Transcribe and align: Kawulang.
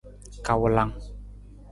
Kawulang. 0.45 0.91